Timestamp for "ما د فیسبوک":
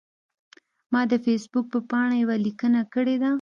0.91-1.65